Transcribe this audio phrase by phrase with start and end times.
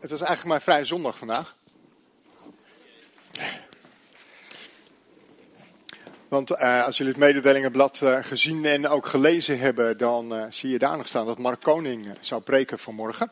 [0.00, 1.56] Het was eigenlijk mijn vrije zondag vandaag.
[6.28, 10.70] Want uh, als jullie het mededelingenblad uh, gezien en ook gelezen hebben, dan uh, zie
[10.70, 13.30] je daar nog staan dat Mark Koning zou preken vanmorgen.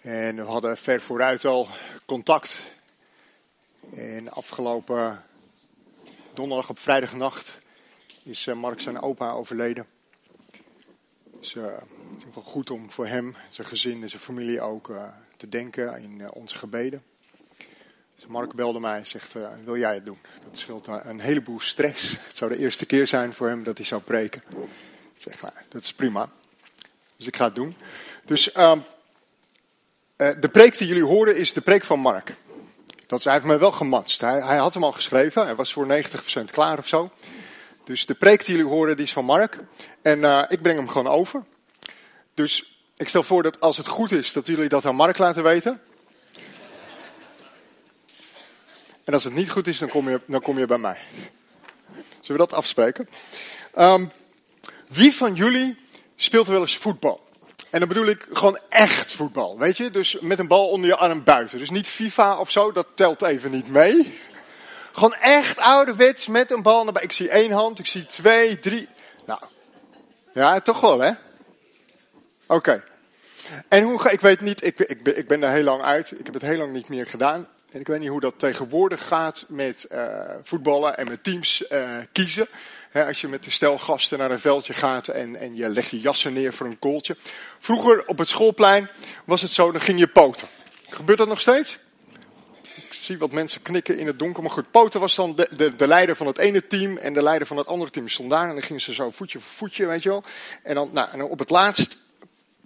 [0.00, 1.68] En we hadden ver vooruit al
[2.04, 2.64] contact.
[3.94, 5.22] En afgelopen
[6.34, 7.60] donderdag op vrijdagnacht
[8.22, 9.86] is Mark zijn opa overleden.
[11.40, 11.56] Dus
[12.14, 14.92] het is wel goed om voor hem, zijn gezin en zijn familie ook
[15.36, 17.02] te denken in onze gebeden.
[18.22, 20.18] Dus Mark belde mij en zegt, uh, wil jij het doen?
[20.44, 22.10] Dat scheelt een heleboel stress.
[22.28, 24.42] Het zou de eerste keer zijn voor hem dat hij zou preken.
[25.14, 26.30] Ik zeg, nou, dat is prima.
[27.16, 27.76] Dus ik ga het doen.
[28.24, 28.72] Dus uh,
[30.16, 32.34] de preek die jullie horen is de preek van Mark.
[33.06, 34.20] Dat is, mij wel gematst.
[34.20, 35.44] Hij, hij had hem al geschreven.
[35.44, 37.10] Hij was voor 90% klaar of zo.
[37.84, 39.58] Dus de preek die jullie horen, die is van Mark.
[40.02, 41.44] En ik breng hem gewoon over.
[42.34, 45.42] Dus ik stel voor dat als het goed is, dat jullie dat aan Mark laten
[45.42, 45.80] weten.
[49.04, 50.98] En als het niet goed is, dan kom je, dan kom je bij mij.
[52.20, 53.08] Zullen we dat afspreken?
[53.78, 54.12] Um,
[54.88, 55.76] wie van jullie
[56.16, 57.30] speelt wel eens voetbal?
[57.70, 59.90] En dan bedoel ik gewoon echt voetbal, weet je?
[59.90, 61.58] Dus met een bal onder je arm buiten.
[61.58, 64.18] Dus niet FIFA of zo, dat telt even niet mee.
[64.92, 68.88] Gewoon echt ouderwets met een bal naar Ik zie één hand, ik zie twee, drie.
[69.26, 69.40] Nou,
[70.34, 71.12] ja, toch wel hè?
[72.52, 72.84] Oké.
[73.68, 76.12] En hoe ga ik weet niet, ik, ik, ik ben daar heel lang uit.
[76.18, 77.48] Ik heb het heel lang niet meer gedaan.
[77.70, 81.88] En ik weet niet hoe dat tegenwoordig gaat met uh, voetballen en met teams uh,
[82.12, 82.46] kiezen.
[82.92, 86.00] Als je met de stel gasten naar een veldje gaat en, en je legt je
[86.00, 87.16] jassen neer voor een kooltje.
[87.58, 88.88] Vroeger op het schoolplein
[89.24, 90.48] was het zo, dan ging je poten.
[90.90, 91.78] Gebeurt dat nog steeds?
[92.74, 94.42] Ik zie wat mensen knikken in het donker.
[94.42, 97.22] Maar goed, poten was dan de, de, de leider van het ene team en de
[97.22, 98.48] leider van het andere team stond daar.
[98.48, 100.22] En dan gingen ze zo voetje voor voetje, weet je wel.
[100.62, 102.00] En dan, nou, en op het laatst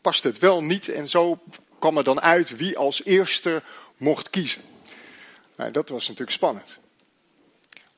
[0.07, 0.89] paste het wel niet.
[0.89, 1.39] En zo
[1.79, 3.63] kwam er dan uit wie als eerste
[3.97, 4.63] mocht kiezen.
[5.57, 6.79] Nou, dat was natuurlijk spannend.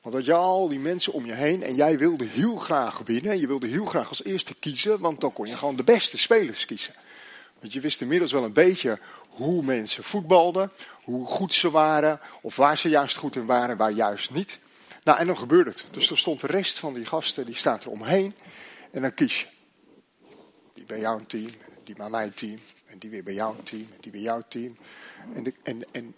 [0.01, 3.39] Want dat je al die mensen om je heen en jij wilde heel graag winnen.
[3.39, 6.65] Je wilde heel graag als eerste kiezen, want dan kon je gewoon de beste spelers
[6.65, 6.93] kiezen.
[7.59, 8.99] Want je wist inmiddels wel een beetje
[9.29, 10.71] hoe mensen voetbalden,
[11.03, 14.59] hoe goed ze waren, of waar ze juist goed in waren, waar juist niet.
[15.03, 15.85] Nou, en dan gebeurde het.
[15.91, 18.35] Dus er stond de rest van die gasten, die staat er omheen.
[18.91, 19.47] En dan kies je.
[20.73, 21.49] Die bij jouw team,
[21.89, 24.77] die bij mijn team, en die weer bij jouw team, en die bij jouw team.
[25.33, 26.15] En, de, en, en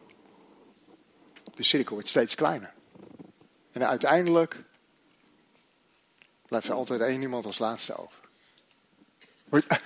[1.56, 2.74] de cirkel wordt steeds kleiner.
[3.72, 4.64] En uiteindelijk
[6.48, 8.20] blijft er altijd één iemand als laatste over.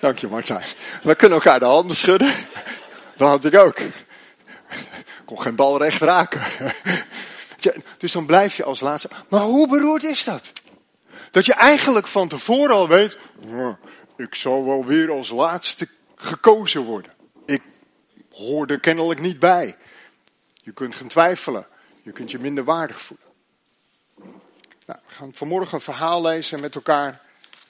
[0.00, 0.66] Dank je Martijn.
[1.02, 2.34] We kunnen elkaar de handen schudden.
[3.16, 3.78] Dat had ik ook.
[5.24, 6.42] Kon geen bal recht raken.
[7.98, 9.10] Dus dan blijf je als laatste.
[9.28, 10.51] Maar hoe beroerd is dat?
[11.32, 13.18] Dat je eigenlijk van tevoren al weet.
[14.16, 17.12] Ik zal wel weer als laatste gekozen worden
[18.32, 19.76] hoor er kennelijk niet bij.
[20.62, 21.66] Je kunt gaan twijfelen.
[22.02, 23.26] Je kunt je minder waardig voelen.
[24.86, 27.22] Nou, we gaan vanmorgen een verhaal lezen met elkaar.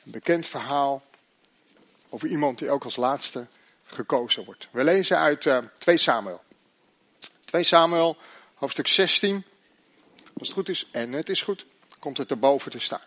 [0.04, 1.02] Een bekend verhaal
[2.08, 3.46] over iemand die ook als laatste
[3.86, 4.68] gekozen wordt.
[4.70, 6.42] We lezen uit uh, 2 Samuel.
[7.44, 8.16] 2 Samuel,
[8.54, 9.44] hoofdstuk 16.
[10.38, 11.66] Als het goed is, en het is goed,
[11.98, 13.00] komt het erboven te staan.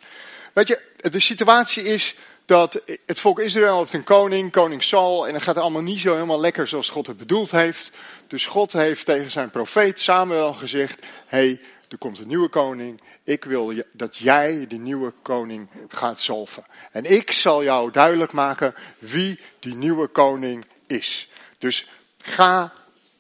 [0.53, 2.15] Weet je, de situatie is
[2.45, 6.13] dat het volk Israël heeft een koning, koning Saul, en dat gaat allemaal niet zo
[6.13, 7.91] helemaal lekker zoals God het bedoeld heeft.
[8.27, 13.45] Dus God heeft tegen zijn profeet Samuel gezegd, hey, er komt een nieuwe koning, ik
[13.45, 16.63] wil dat jij die nieuwe koning gaat zalven.
[16.91, 21.29] En ik zal jou duidelijk maken wie die nieuwe koning is.
[21.57, 22.73] Dus ga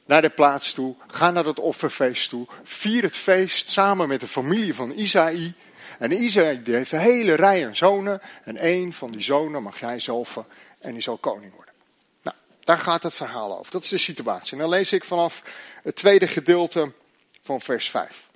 [0.05, 4.27] naar de plaats toe, ga naar het offerfeest toe, vier het feest samen met de
[4.27, 5.53] familie van Isaï.
[5.99, 8.21] En Isaïe heeft een hele rij aan zonen.
[8.43, 10.45] En één van die zonen mag jij zalven
[10.79, 11.73] en die zal koning worden.
[12.21, 13.71] Nou, daar gaat het verhaal over.
[13.71, 14.51] Dat is de situatie.
[14.51, 15.43] En dan lees ik vanaf
[15.83, 16.93] het tweede gedeelte
[17.41, 18.27] van vers 5.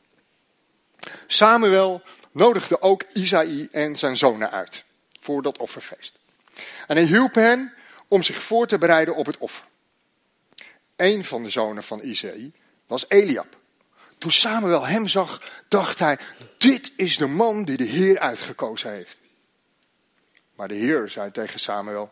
[1.27, 2.01] Samuel
[2.31, 4.83] nodigde ook Isaïe en zijn zonen uit
[5.19, 6.19] voor dat offerfeest.
[6.87, 7.73] En hij hielp hen
[8.07, 9.65] om zich voor te bereiden op het offer.
[10.99, 12.51] Een van de zonen van Isaïe
[12.87, 13.57] was Eliab.
[14.17, 16.17] Toen Samuel hem zag, dacht hij,
[16.57, 19.19] dit is de man die de Heer uitgekozen heeft.
[20.55, 22.11] Maar de Heer zei tegen Samuel,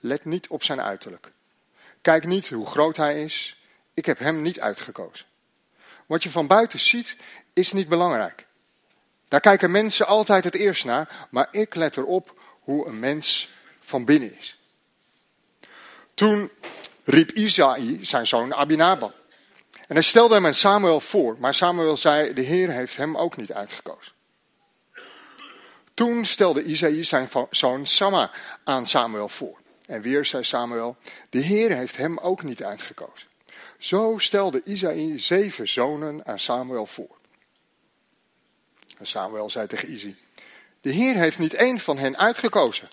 [0.00, 1.32] let niet op zijn uiterlijk.
[2.00, 3.62] Kijk niet hoe groot hij is,
[3.94, 5.26] ik heb hem niet uitgekozen.
[6.06, 7.16] Wat je van buiten ziet,
[7.52, 8.46] is niet belangrijk.
[9.28, 13.50] Daar kijken mensen altijd het eerst naar, maar ik let erop hoe een mens
[13.80, 14.58] van binnen is.
[16.14, 16.50] Toen
[17.04, 19.14] riep Isaïe zijn zoon Abinadab.
[19.70, 23.36] En hij stelde hem aan Samuel voor, maar Samuel zei, de Heer heeft hem ook
[23.36, 24.12] niet uitgekozen.
[25.94, 28.30] Toen stelde Isaïe zijn zoon Samma
[28.64, 29.58] aan Samuel voor.
[29.86, 30.96] En weer zei Samuel,
[31.30, 33.28] de Heer heeft hem ook niet uitgekozen.
[33.78, 37.16] Zo stelde Isaïe zeven zonen aan Samuel voor.
[38.98, 40.16] En Samuel zei tegen Isaïe,
[40.80, 42.88] de Heer heeft niet één van hen uitgekozen.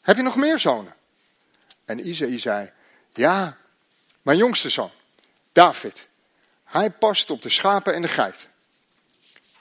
[0.00, 0.94] Heb je nog meer zonen?
[1.84, 2.70] En Isaïe zei,
[3.18, 3.56] ja,
[4.22, 4.90] mijn jongste zoon,
[5.52, 6.08] David.
[6.64, 8.48] Hij past op de schapen en de geit.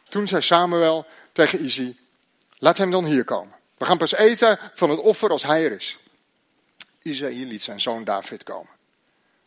[0.10, 1.96] Toen zei Samuel tegen Izzy,
[2.58, 3.56] laat hem dan hier komen.
[3.78, 6.00] We gaan pas eten van het offer als hij er is.
[7.02, 8.72] Isaïe liet zijn zoon David komen.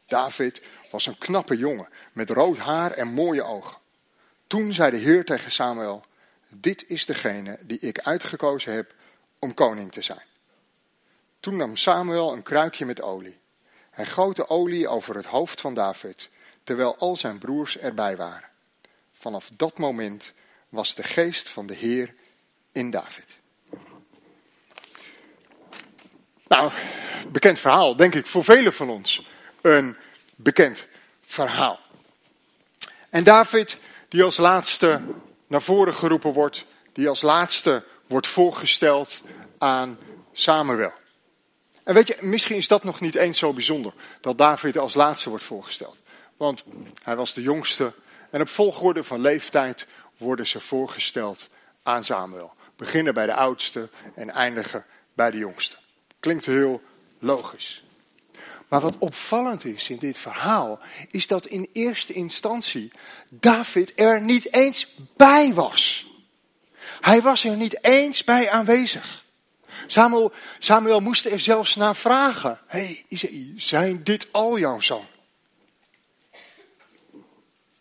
[0.07, 3.77] David was een knappe jongen met rood haar en mooie ogen.
[4.47, 6.05] Toen zei de Heer tegen Samuel,
[6.49, 8.95] dit is degene die ik uitgekozen heb
[9.39, 10.25] om koning te zijn.
[11.41, 13.40] Toen nam Samuel een kruikje met olie.
[14.01, 16.31] Hij goot de olie over het hoofd van David,
[16.65, 18.49] terwijl al zijn broers erbij waren.
[19.13, 20.33] Vanaf dat moment
[20.69, 22.15] was de geest van de Heer
[22.73, 23.39] in David.
[26.49, 26.73] Nou,
[27.29, 29.27] bekend verhaal, denk ik voor velen van ons.
[29.61, 29.97] Een
[30.37, 30.87] bekend
[31.23, 31.81] verhaal.
[33.11, 35.03] En David, die als laatste
[35.47, 39.23] naar voren geroepen wordt, die als laatste wordt voorgesteld
[39.59, 39.99] aan
[40.33, 40.93] Samuel.
[41.91, 45.29] En weet je, misschien is dat nog niet eens zo bijzonder, dat David als laatste
[45.29, 45.97] wordt voorgesteld.
[46.37, 46.65] Want
[47.03, 47.93] hij was de jongste
[48.31, 51.47] en op volgorde van leeftijd worden ze voorgesteld
[51.83, 52.53] aan Samuel.
[52.77, 54.85] Beginnen bij de oudste en eindigen
[55.15, 55.77] bij de jongste.
[56.21, 56.83] Klinkt heel
[57.19, 57.83] logisch.
[58.69, 60.79] Maar wat opvallend is in dit verhaal,
[61.11, 62.93] is dat in eerste instantie
[63.31, 66.11] David er niet eens bij was.
[67.01, 69.29] Hij was er niet eens bij aanwezig.
[69.91, 72.61] Samuel, Samuel moest er zelfs naar vragen.
[72.67, 73.05] Hey,
[73.57, 75.07] zijn dit al jouw zoon?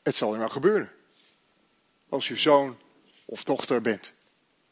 [0.03, 0.91] Het zal er wel gebeuren.
[2.09, 2.77] Als je zoon
[3.25, 4.13] of dochter bent.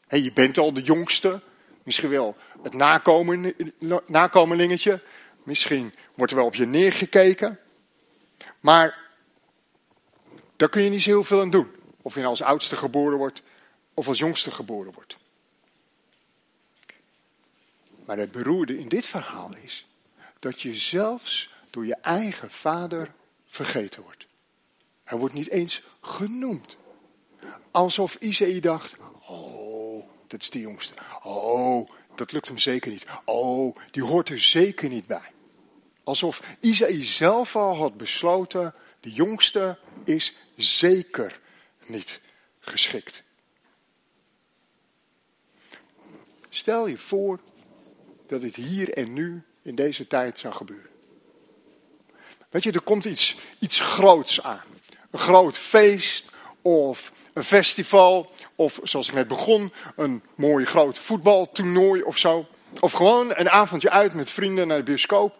[0.06, 1.40] Hey, je bent al de jongste.
[1.82, 3.54] Misschien wel het nakomen,
[4.06, 5.02] nakomelingetje.
[5.42, 7.58] Misschien wordt er wel op je neergekeken.
[8.60, 8.98] Maar
[10.56, 11.70] daar kun je niet zo heel veel aan doen.
[12.02, 13.42] Of je nou als oudste geboren wordt
[13.94, 15.16] of als jongste geboren wordt.
[18.08, 19.86] Maar het beroerde in dit verhaal is
[20.38, 23.12] dat je zelfs door je eigen vader
[23.46, 24.26] vergeten wordt.
[25.04, 26.76] Hij wordt niet eens genoemd.
[27.70, 28.96] Alsof Isaïe dacht,
[29.26, 30.94] oh, dat is die jongste.
[31.22, 33.06] Oh, dat lukt hem zeker niet.
[33.24, 35.32] Oh, die hoort er zeker niet bij.
[36.02, 41.40] Alsof Isaïe zelf al had besloten, de jongste is zeker
[41.86, 42.20] niet
[42.60, 43.22] geschikt.
[46.48, 47.40] Stel je voor
[48.28, 50.90] dat dit hier en nu in deze tijd zou gebeuren.
[52.50, 54.64] Weet je, er komt iets, iets groots aan.
[55.10, 56.30] Een groot feest
[56.62, 62.46] of een festival of zoals ik net begon, een mooi groot voetbaltoernooi of zo.
[62.80, 65.38] Of gewoon een avondje uit met vrienden naar de bioscoop.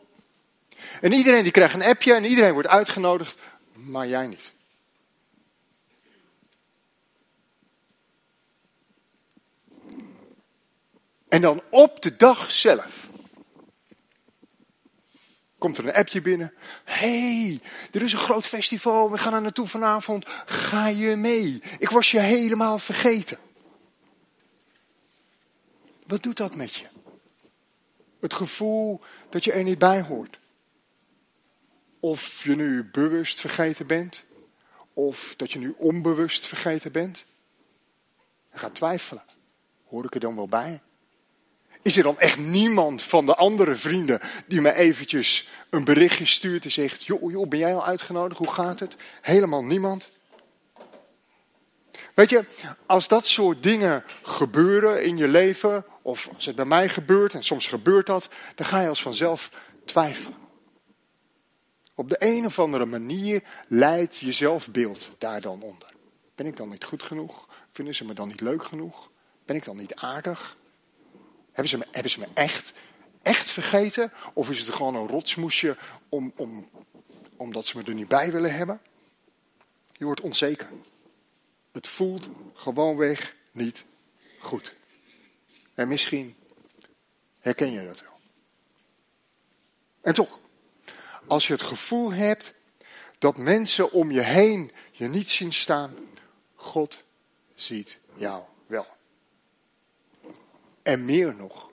[1.00, 3.36] En iedereen die krijgt een appje en iedereen wordt uitgenodigd,
[3.72, 4.56] maar jij niet.
[11.28, 13.08] En dan op de dag zelf
[15.58, 16.52] komt er een appje binnen.
[16.84, 17.60] hey,
[17.92, 20.24] er is een groot festival, we gaan er naartoe vanavond.
[20.46, 21.62] Ga je mee?
[21.78, 23.38] Ik was je helemaal vergeten.
[26.06, 26.86] Wat doet dat met je?
[28.20, 30.38] Het gevoel dat je er niet bij hoort.
[32.00, 34.24] Of je nu bewust vergeten bent,
[34.92, 37.24] of dat je nu onbewust vergeten bent.
[38.52, 39.22] Je gaat twijfelen.
[39.88, 40.80] Hoor ik er dan wel bij?
[41.88, 46.64] Is er dan echt niemand van de andere vrienden die me eventjes een berichtje stuurt
[46.64, 48.38] en zegt: joh, joh, ben jij al uitgenodigd?
[48.38, 48.96] Hoe gaat het?
[49.20, 50.10] Helemaal niemand.
[52.14, 52.44] Weet je,
[52.86, 57.42] als dat soort dingen gebeuren in je leven, of als het bij mij gebeurt, en
[57.42, 59.52] soms gebeurt dat, dan ga je als vanzelf
[59.84, 60.38] twijfelen.
[61.94, 65.88] Op de een of andere manier leidt je zelfbeeld daar dan onder.
[66.34, 67.48] Ben ik dan niet goed genoeg?
[67.72, 69.10] Vinden ze me dan niet leuk genoeg?
[69.44, 70.56] Ben ik dan niet aardig?
[71.58, 72.72] Hebben ze me, me echt,
[73.22, 74.12] echt vergeten?
[74.32, 75.76] Of is het gewoon een rotsmoesje
[76.08, 76.68] om, om,
[77.36, 78.80] omdat ze me er niet bij willen hebben?
[79.92, 80.70] Je wordt onzeker.
[81.72, 83.84] Het voelt gewoonweg niet
[84.38, 84.74] goed.
[85.74, 86.36] En misschien
[87.38, 88.18] herken je dat wel.
[90.00, 90.38] En toch,
[91.26, 92.52] als je het gevoel hebt
[93.18, 95.94] dat mensen om je heen je niet zien staan,
[96.54, 97.04] God
[97.54, 98.97] ziet jou wel.
[100.88, 101.70] En meer nog,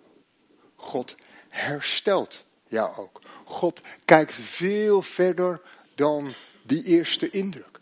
[0.76, 1.16] God
[1.50, 3.22] herstelt jou ook.
[3.46, 5.62] God kijkt veel verder
[5.94, 7.80] dan die eerste indruk.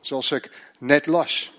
[0.00, 1.52] Zoals ik net las.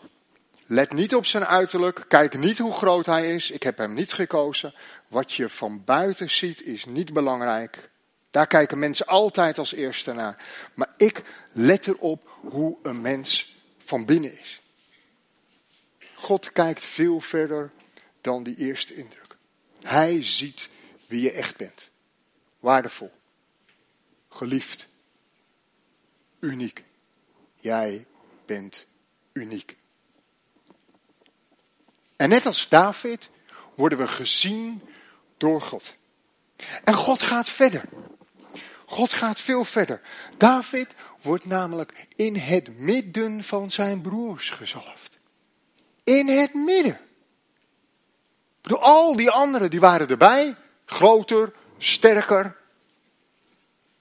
[0.65, 2.05] Let niet op zijn uiterlijk.
[2.07, 3.51] Kijk niet hoe groot hij is.
[3.51, 4.73] Ik heb hem niet gekozen.
[5.07, 7.89] Wat je van buiten ziet is niet belangrijk.
[8.31, 10.43] Daar kijken mensen altijd als eerste naar.
[10.73, 14.61] Maar ik let erop hoe een mens van binnen is.
[16.15, 17.71] God kijkt veel verder
[18.25, 19.37] dan die eerste indruk.
[19.81, 20.69] Hij ziet
[21.05, 21.89] wie je echt bent.
[22.59, 23.11] Waardevol.
[24.29, 24.87] Geliefd.
[26.39, 26.83] Uniek.
[27.59, 28.05] Jij
[28.45, 28.85] bent
[29.33, 29.77] uniek.
[32.15, 33.29] En net als David
[33.75, 34.81] worden we gezien
[35.37, 35.95] door God.
[36.83, 37.83] En God gaat verder.
[38.85, 40.01] God gaat veel verder.
[40.37, 45.17] David wordt namelijk in het midden van zijn broers gezalfd.
[46.03, 47.04] In het midden.
[48.65, 50.55] Door al die anderen, die waren erbij.
[50.85, 52.57] Groter, sterker.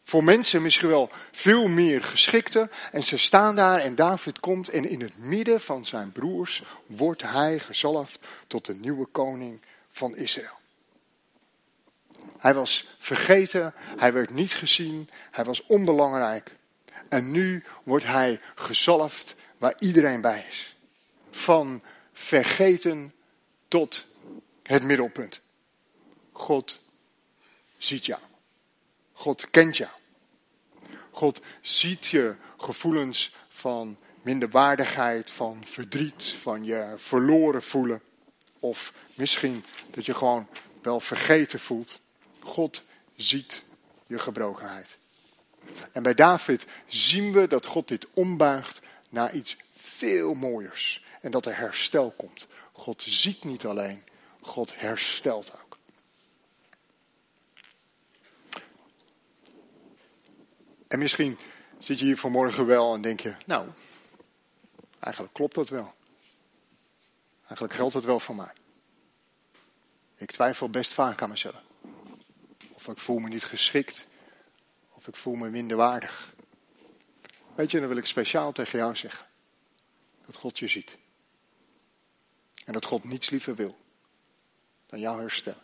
[0.02, 2.70] Voor mensen misschien wel veel meer geschikter.
[2.92, 7.22] En ze staan daar en David komt en in het midden van zijn broers wordt
[7.22, 10.58] hij gezalfd tot de nieuwe koning van Israël.
[12.38, 16.56] Hij was vergeten, hij werd niet gezien, hij was onbelangrijk.
[17.08, 20.76] En nu wordt hij gezalfd waar iedereen bij is.
[21.30, 23.12] Van vergeten
[23.68, 24.06] tot
[24.64, 25.40] het middelpunt.
[26.32, 26.80] God
[27.78, 28.20] ziet jou.
[29.12, 29.90] God kent jou.
[31.10, 38.02] God ziet je gevoelens van minderwaardigheid, van verdriet, van je verloren voelen.
[38.58, 40.48] Of misschien dat je gewoon
[40.82, 42.00] wel vergeten voelt.
[42.40, 42.82] God
[43.16, 43.62] ziet
[44.06, 44.98] je gebrokenheid.
[45.92, 51.04] En bij David zien we dat God dit ombuigt naar iets veel mooiers.
[51.20, 52.46] En dat er herstel komt.
[52.72, 54.02] God ziet niet alleen,
[54.44, 55.78] God herstelt ook.
[60.88, 61.38] En misschien
[61.78, 63.68] zit je hier vanmorgen wel en denk je, nou,
[65.00, 65.94] eigenlijk klopt dat wel.
[67.40, 68.52] Eigenlijk geldt het wel voor mij.
[70.16, 71.62] Ik twijfel best vaak aan mezelf.
[72.72, 74.06] Of ik voel me niet geschikt.
[74.90, 76.34] Of ik voel me minderwaardig.
[77.54, 79.26] Weet je, dan wil ik speciaal tegen jou zeggen.
[80.26, 80.96] Dat God je ziet.
[82.64, 83.82] En dat God niets liever wil
[84.94, 85.62] dan jou herstellen.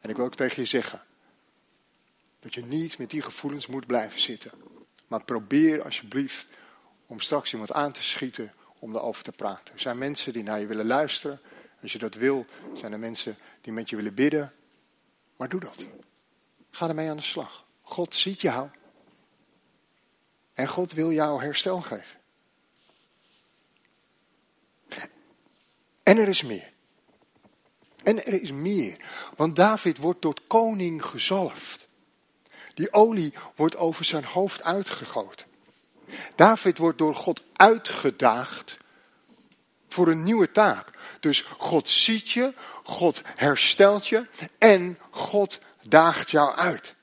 [0.00, 1.02] En ik wil ook tegen je zeggen.
[2.40, 4.50] Dat je niet met die gevoelens moet blijven zitten.
[5.06, 6.46] Maar probeer alsjeblieft
[7.06, 9.74] om straks iemand aan te schieten om erover te praten.
[9.74, 11.40] Er zijn mensen die naar je willen luisteren.
[11.82, 14.52] Als je dat wil, zijn er mensen die met je willen bidden.
[15.36, 15.86] Maar doe dat.
[16.70, 17.66] Ga ermee aan de slag.
[17.82, 18.68] God ziet jou.
[20.52, 22.20] En God wil jou herstel geven.
[26.02, 26.73] En er is meer.
[28.04, 28.96] En er is meer.
[29.36, 31.86] Want David wordt tot koning gezalfd.
[32.74, 35.46] Die olie wordt over zijn hoofd uitgegoten.
[36.34, 38.78] David wordt door God uitgedaagd
[39.88, 40.90] voor een nieuwe taak.
[41.20, 44.26] Dus God ziet je, God herstelt je
[44.58, 46.94] en God daagt jou uit.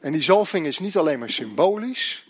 [0.00, 2.28] En die zalving is niet alleen maar symbolisch,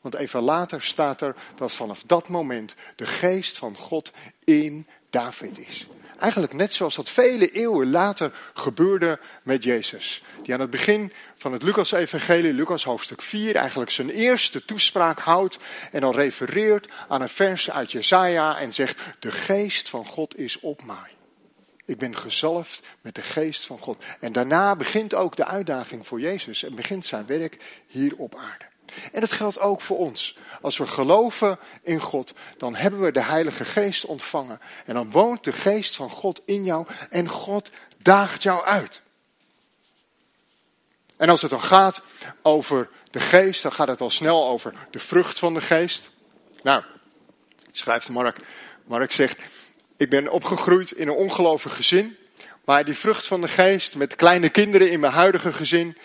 [0.00, 4.12] want even later staat er dat vanaf dat moment de geest van God
[4.44, 5.88] in David is.
[6.22, 10.22] Eigenlijk net zoals dat vele eeuwen later gebeurde met Jezus.
[10.42, 15.58] Die aan het begin van het Lucas-evangelie, Lucas hoofdstuk 4, eigenlijk zijn eerste toespraak houdt.
[15.92, 20.60] En dan refereert aan een vers uit Jesaja en zegt, de geest van God is
[20.60, 21.16] op mij.
[21.84, 24.04] Ik ben gezalfd met de geest van God.
[24.20, 28.71] En daarna begint ook de uitdaging voor Jezus en begint zijn werk hier op aarde.
[29.12, 30.36] En dat geldt ook voor ons.
[30.60, 34.60] Als we geloven in God, dan hebben we de Heilige Geest ontvangen.
[34.86, 39.00] En dan woont de Geest van God in jou en God daagt jou uit.
[41.16, 42.02] En als het dan gaat
[42.42, 46.10] over de Geest, dan gaat het al snel over de vrucht van de Geest.
[46.62, 46.82] Nou,
[47.72, 48.36] schrijft Mark.
[48.84, 49.40] Mark zegt,
[49.96, 52.16] ik ben opgegroeid in een ongelovig gezin.
[52.64, 55.96] Maar die vrucht van de Geest met kleine kinderen in mijn huidige gezin,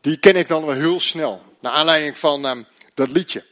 [0.00, 1.42] die ken ik dan wel heel snel.
[1.60, 3.44] Naar aanleiding van um, dat liedje.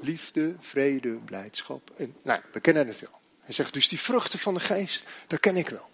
[0.00, 1.90] Liefde, vrede, blijdschap.
[1.96, 3.20] En, nou, we kennen het wel.
[3.40, 5.90] Hij zegt dus die vruchten van de geest, dat ken ik wel.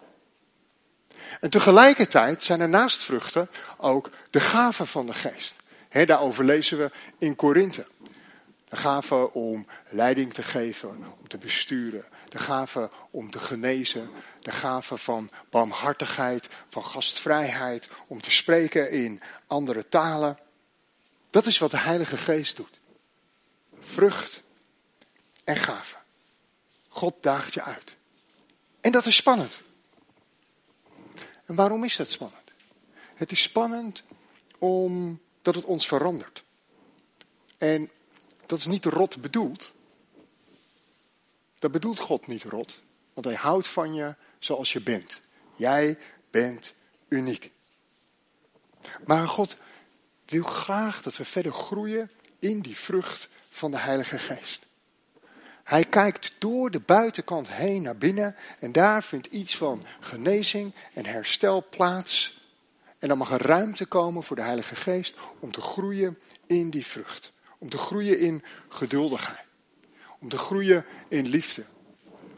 [1.39, 5.55] En tegelijkertijd zijn er naast vruchten ook de gaven van de geest.
[5.89, 7.85] He, daarover lezen we in Korinthe.
[8.69, 10.89] De gave om leiding te geven,
[11.19, 12.05] om te besturen.
[12.29, 14.09] De gave om te genezen.
[14.41, 17.89] De gave van barmhartigheid, van gastvrijheid.
[18.07, 20.37] Om te spreken in andere talen.
[21.29, 22.79] Dat is wat de Heilige Geest doet.
[23.79, 24.43] Vrucht
[25.43, 25.97] en gave.
[26.87, 27.95] God daagt je uit.
[28.81, 29.61] En dat is spannend.
[31.45, 32.53] En waarom is dat spannend?
[33.15, 34.03] Het is spannend
[34.57, 36.43] omdat het ons verandert.
[37.57, 37.89] En
[38.45, 39.71] dat is niet rot bedoeld.
[41.59, 42.81] Dat bedoelt God niet rot,
[43.13, 45.21] want hij houdt van je zoals je bent.
[45.55, 45.97] Jij
[46.29, 46.73] bent
[47.07, 47.51] uniek.
[49.05, 49.55] Maar God
[50.29, 54.67] wil graag dat we verder groeien in die vrucht van de Heilige Geest.
[55.63, 61.05] Hij kijkt door de buitenkant heen naar binnen en daar vindt iets van genezing en
[61.05, 62.41] herstel plaats.
[62.99, 66.85] En dan mag er ruimte komen voor de Heilige Geest om te groeien in die
[66.85, 67.31] vrucht.
[67.57, 69.45] Om te groeien in geduldigheid.
[70.19, 71.63] Om te groeien in liefde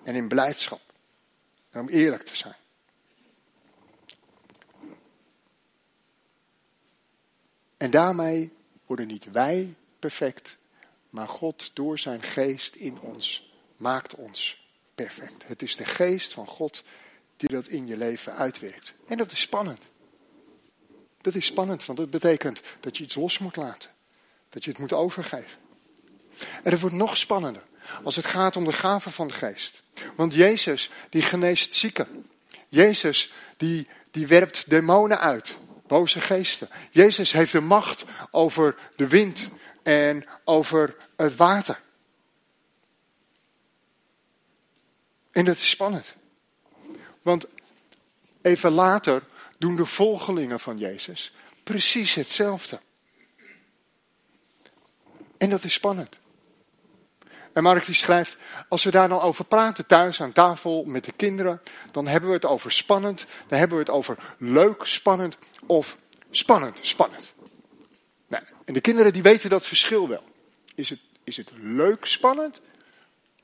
[0.04, 0.82] en in blijdschap.
[1.70, 2.56] En om eerlijk te zijn.
[7.82, 8.52] En daarmee
[8.86, 10.58] worden niet wij perfect,
[11.10, 15.48] maar God door zijn geest in ons maakt ons perfect.
[15.48, 16.84] Het is de geest van God
[17.38, 18.94] die dat in je leven uitwerkt.
[19.08, 19.90] En dat is spannend.
[21.22, 23.90] Dat is spannend, want dat betekent dat je iets los moet laten.
[24.50, 25.60] Dat je het moet overgeven.
[26.64, 27.64] En het wordt nog spannender
[28.04, 29.84] als het gaat om de gaven van de geest.
[30.16, 32.26] Want Jezus, die geneest zieken.
[32.70, 35.58] Jezus, die, die werpt demonen uit.
[35.92, 36.70] Boze geesten.
[36.92, 39.50] Jezus heeft de macht over de wind
[39.84, 41.82] en over het water.
[45.32, 46.16] En dat is spannend.
[47.22, 47.48] Want
[48.42, 49.24] even later
[49.58, 51.34] doen de volgelingen van Jezus
[51.64, 52.80] precies hetzelfde.
[55.38, 56.20] En dat is spannend.
[57.54, 58.38] En Mark schrijft,
[58.70, 62.36] als we daar dan over praten thuis aan tafel met de kinderen, dan hebben we
[62.36, 65.98] het over spannend, dan hebben we het over leuk spannend of
[66.30, 67.34] spannend spannend.
[68.28, 70.24] Nou, en de kinderen die weten dat verschil wel.
[70.76, 72.62] Is het, is het leuk spannend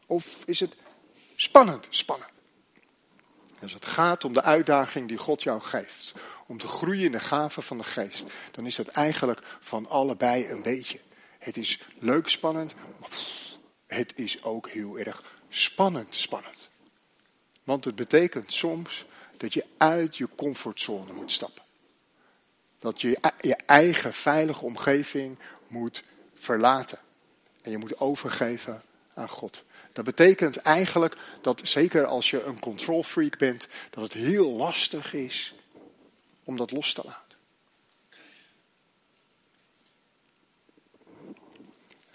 [0.06, 0.76] of is het
[1.36, 2.30] spannend spannend?
[3.62, 6.14] Als het gaat om de uitdaging die God jou geeft,
[6.48, 10.50] om te groeien in de gaven van de geest, dan is dat eigenlijk van allebei
[10.50, 11.00] een beetje.
[11.40, 13.10] Het is leuk spannend, maar
[13.88, 16.70] het is ook heel erg spannend spannend.
[17.64, 19.06] Want het betekent soms
[19.38, 21.64] dat je uit je comfortzone moet stappen.
[22.80, 27.00] Dat je je eigen veilige omgeving moet verlaten.
[27.62, 28.82] En je moet overgeven
[29.14, 29.64] aan God.
[29.92, 35.14] Dat betekent eigenlijk dat, zeker als je een control freak bent, dat het heel lastig
[35.14, 35.56] is
[36.44, 37.27] om dat los te laten.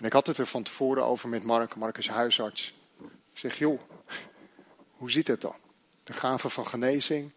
[0.03, 2.75] En ik had het er van tevoren over met Mark, Mark is huisarts.
[3.33, 3.81] Ik zeg, joh,
[4.97, 5.55] hoe zit het dan?
[6.03, 7.31] De gave van genezing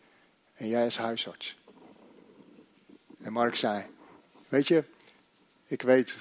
[0.54, 1.58] en jij als huisarts.
[3.21, 3.86] En Mark zei,
[4.47, 4.84] weet je,
[5.67, 6.17] ik weet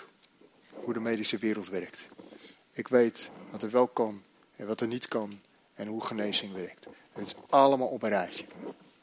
[0.71, 2.09] hoe de medische wereld werkt.
[2.73, 4.23] Ik weet wat er wel kan
[4.57, 5.41] en wat er niet kan
[5.75, 6.87] en hoe genezing werkt.
[7.13, 8.45] Het is allemaal op een rijtje.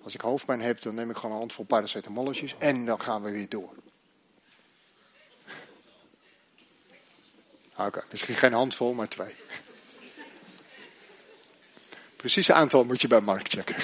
[0.04, 3.32] Als ik hoofdpijn heb, dan neem ik gewoon een handvol paracetamolletjes en dan gaan we
[3.32, 3.74] weer door.
[7.76, 9.36] Ah, oké, misschien geen handvol, maar twee.
[12.16, 13.76] Precieze aantal moet je bij Mark checken.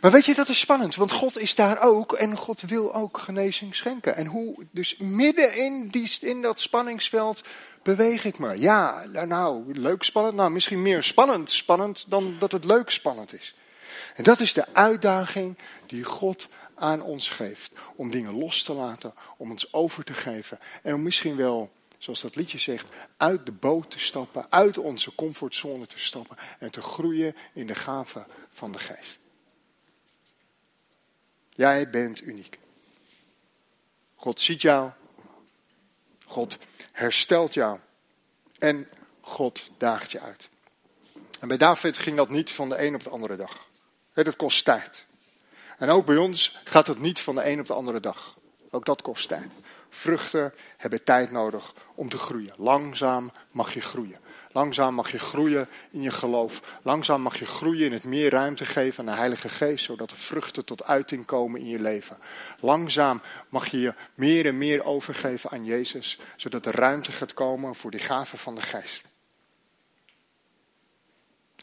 [0.00, 3.18] Maar weet je, dat is spannend, want God is daar ook en God wil ook
[3.18, 4.16] genezing schenken.
[4.16, 7.42] En hoe, dus midden in, die, in dat spanningsveld
[7.82, 8.58] beweeg ik me.
[8.58, 13.54] Ja, nou, leuk spannend, nou misschien meer spannend spannend dan dat het leuk spannend is.
[14.14, 16.48] En dat is de uitdaging die God
[16.80, 17.72] aan ons geeft.
[17.96, 20.58] Om dingen los te laten, om ons over te geven.
[20.82, 25.14] En om misschien wel, zoals dat liedje zegt, uit de boot te stappen, uit onze
[25.14, 26.36] comfortzone te stappen.
[26.58, 29.18] En te groeien in de gave van de geest.
[31.48, 32.58] Jij bent uniek.
[34.14, 34.90] God ziet jou.
[36.26, 36.58] God
[36.92, 37.78] herstelt jou.
[38.58, 38.88] En
[39.20, 40.48] God daagt je uit.
[41.40, 43.68] En bij David ging dat niet van de een op de andere dag.
[44.12, 45.06] Dat kost tijd.
[45.80, 48.38] En ook bij ons gaat het niet van de een op de andere dag.
[48.70, 49.50] Ook dat kost tijd.
[49.88, 52.54] Vruchten hebben tijd nodig om te groeien.
[52.56, 54.18] Langzaam mag je groeien.
[54.52, 56.78] Langzaam mag je groeien in je geloof.
[56.82, 60.16] Langzaam mag je groeien in het meer ruimte geven aan de Heilige Geest, zodat de
[60.16, 62.18] vruchten tot uiting komen in je leven.
[62.58, 67.74] Langzaam mag je je meer en meer overgeven aan Jezus, zodat er ruimte gaat komen
[67.74, 69.04] voor die gaven van de Geest.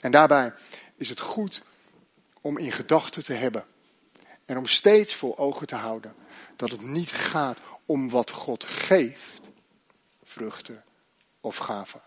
[0.01, 0.53] En daarbij
[0.95, 1.61] is het goed
[2.41, 3.65] om in gedachten te hebben
[4.47, 6.15] en om steeds voor ogen te houden
[6.55, 9.41] dat het niet gaat om wat God geeft,
[10.23, 10.83] vruchten
[11.41, 12.01] of gaven.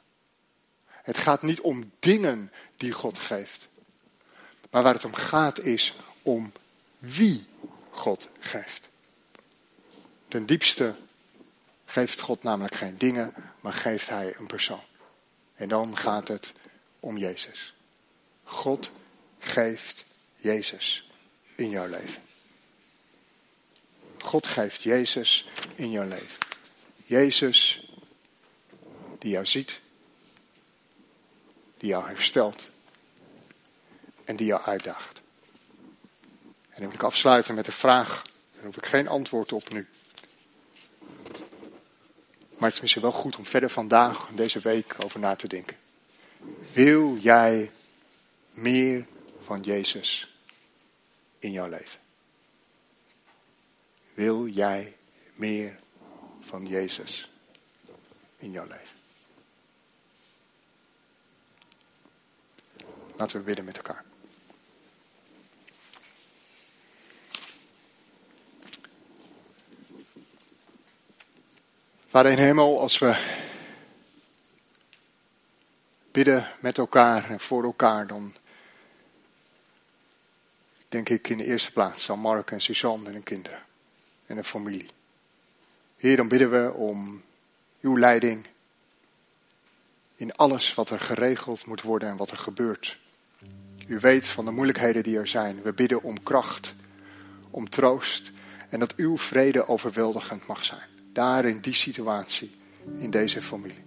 [0.86, 3.68] Het gaat niet om dingen die God geeft.
[4.70, 6.52] Maar waar het om gaat is om
[6.98, 7.46] wie
[7.90, 8.88] God geeft.
[10.28, 10.94] Ten diepste
[11.84, 14.84] geeft God namelijk geen dingen, maar geeft Hij een persoon.
[15.54, 16.52] En dan gaat het
[17.00, 17.74] om Jezus.
[18.44, 18.90] God
[19.38, 20.04] geeft
[20.36, 21.10] Jezus
[21.54, 22.29] in jouw leven.
[24.22, 26.38] God geeft Jezus in jouw leven.
[27.04, 27.88] Jezus
[29.18, 29.80] die jou ziet,
[31.78, 32.68] die jou herstelt
[34.24, 35.22] en die jou uitdaagt.
[36.68, 38.22] En dan wil ik afsluiten met de vraag,
[38.54, 39.88] daar hoef ik geen antwoord op nu.
[42.56, 45.76] Maar het is misschien wel goed om verder vandaag, deze week, over na te denken.
[46.72, 47.70] Wil jij
[48.50, 49.06] meer
[49.38, 50.34] van Jezus
[51.38, 51.98] in jouw leven?
[54.20, 54.96] Wil jij
[55.34, 55.78] meer
[56.40, 57.30] van Jezus
[58.36, 58.98] in jouw leven?
[63.16, 64.04] Laten we bidden met elkaar.
[72.06, 73.38] Vader in hemel, als we
[76.10, 78.34] bidden met elkaar en voor elkaar, dan
[80.88, 83.68] denk ik in de eerste plaats aan Mark en Suzanne en hun kinderen
[84.30, 84.90] en hun familie.
[85.96, 87.22] Heer, dan bidden we om
[87.80, 88.46] uw leiding
[90.14, 92.98] in alles wat er geregeld moet worden en wat er gebeurt.
[93.86, 95.62] U weet van de moeilijkheden die er zijn.
[95.62, 96.74] We bidden om kracht,
[97.50, 98.32] om troost
[98.68, 100.88] en dat uw vrede overweldigend mag zijn.
[101.12, 102.50] Daar in die situatie,
[102.96, 103.84] in deze familie.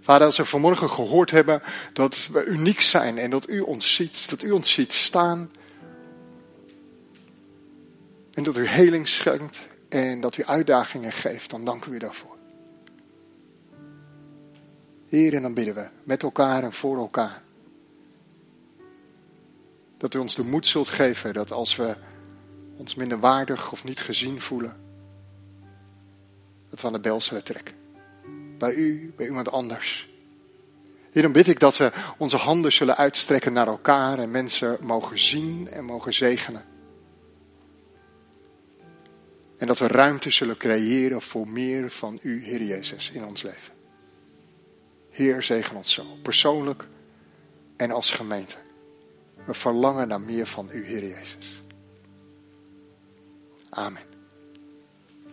[0.00, 1.62] Vader, als we vanmorgen gehoord hebben
[1.92, 5.50] dat we uniek zijn en dat u ons ziet, dat u ons ziet staan.
[8.40, 12.36] En dat u heling schenkt en dat u uitdagingen geeft, dan danken we u daarvoor.
[15.08, 17.42] Heer, en dan bidden we met elkaar en voor elkaar.
[19.96, 21.96] Dat u ons de moed zult geven dat als we
[22.76, 24.76] ons minder waardig of niet gezien voelen,
[26.70, 27.74] dat we aan de bel zullen trekken.
[28.58, 30.08] Bij u, bij iemand anders.
[31.10, 35.18] Heer, dan bid ik dat we onze handen zullen uitstrekken naar elkaar en mensen mogen
[35.18, 36.69] zien en mogen zegenen.
[39.60, 43.74] En dat we ruimte zullen creëren voor meer van u, Heer Jezus, in ons leven.
[45.10, 46.88] Heer, zegen ons zo, persoonlijk
[47.76, 48.56] en als gemeente.
[49.44, 51.62] We verlangen naar meer van u, Heer Jezus.
[53.70, 54.09] Amen.